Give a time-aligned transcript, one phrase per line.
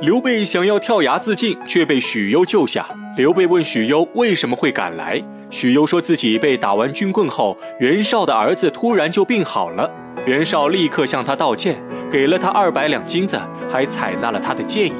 [0.00, 2.86] 刘备想要跳崖自尽，却被许攸救下。
[3.18, 9.90] 刘备问许攸为什么会赶来，许攸说自己被打完军棍后，袁绍的儿子突然就病好了。
[10.24, 11.76] 袁绍立刻向他道歉，
[12.10, 13.38] 给了他二百两金子，
[13.70, 14.92] 还采纳了他的建议，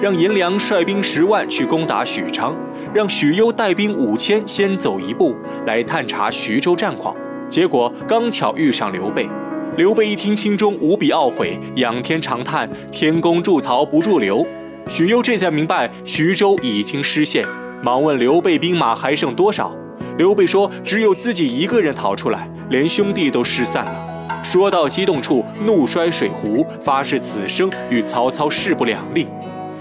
[0.00, 2.54] 让颜良率兵十万去攻打许昌，
[2.94, 5.34] 让许攸带兵五千先走一步
[5.66, 7.16] 来探查徐州战况。
[7.50, 9.28] 结果刚巧遇上刘备。
[9.76, 14.46] 刘备一听，心中无比懊悔，仰天长叹：“天公助曹不助刘。”
[14.88, 17.44] 许攸这才明白徐州已经失陷，
[17.82, 19.74] 忙问刘备兵马还剩多少。
[20.16, 29.26] 刘备说：“只有自己一个人逃出来，连兄弟都失散了。”说到激动处，怒摔水壶，发誓此生与曹操势不两立。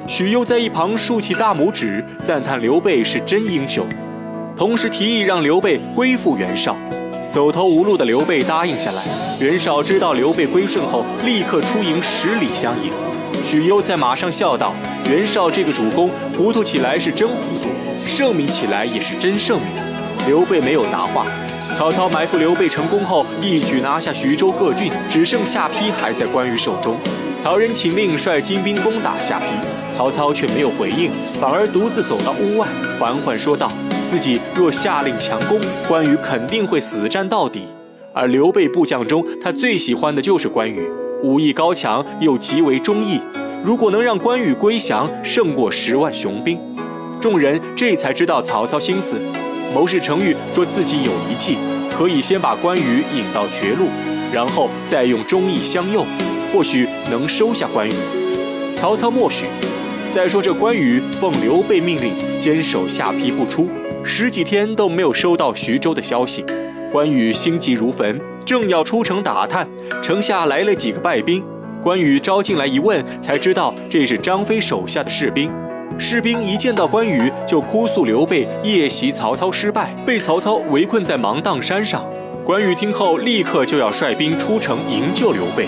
[0.07, 3.85] 许攸在一旁竖起大拇指，赞叹刘备是真英雄，
[4.57, 6.75] 同时提议让刘备归附袁绍。
[7.33, 9.01] 走投无路的刘备答应下来。
[9.41, 12.91] 袁绍知道刘备归顺后，立刻出营十里相迎。
[13.43, 14.71] 许攸在马上笑道
[15.09, 17.69] ：“袁绍这个主公，糊涂起来是真糊涂，
[18.07, 19.70] 圣明起来也是真圣明。”
[20.29, 21.25] 刘备没有答话。
[21.75, 26.95] 曹操埋伏刘备成功后，一举拿下徐州各郡，只剩下邳还在关羽手中。
[27.41, 31.09] 曹仁请令率精兵攻打下邳，曹操却没有回应，
[31.41, 32.68] 反而独自走到屋外，
[32.99, 33.71] 缓缓说道。
[34.13, 37.63] 自己若下令强攻，关羽肯定会死战到底。
[38.13, 40.87] 而刘备部将中，他最喜欢的就是关羽，
[41.23, 43.19] 武艺高强又极为忠义。
[43.63, 46.59] 如果能让关羽归降，胜过十万雄兵。
[47.19, 49.19] 众人这才知道曹操心思。
[49.73, 51.57] 谋士程昱说自己有一计，
[51.89, 53.87] 可以先把关羽引到绝路，
[54.31, 56.05] 然后再用忠义相诱，
[56.53, 57.93] 或许能收下关羽。
[58.75, 59.47] 曹操默许。
[60.13, 63.67] 再说这关羽奉刘备命令，坚守下邳不出。
[64.03, 66.45] 十几天都没有收到徐州的消息，
[66.91, 69.67] 关羽心急如焚，正要出城打探，
[70.03, 71.44] 城下来了几个败兵。
[71.81, 75.50] 关羽招进来一问，才知道这是张飞手下的士兵。
[75.97, 82.06] 士兵一见到关羽，就哭诉刘备夜袭曹操失败，被曹操围困在芒砀山上。
[82.46, 85.68] 关羽听后，立刻就要率兵出城营救刘备。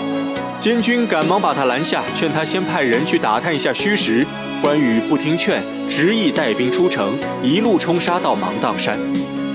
[0.58, 4.26] 监军赶忙把他拦下，劝他先派人去打探一下虚实。
[4.60, 8.98] 关羽不听劝，执意带兵出城，一路冲杀到芒砀山，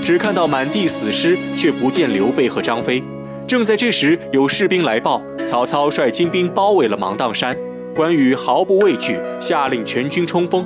[0.02, 3.04] 只看到满地死尸，却不见刘备和张飞。
[3.48, 7.56] 正在这时，有士兵来报，曹操率精兵包围了芒砀山。
[7.94, 10.66] 关羽毫不畏惧，下令全军冲锋。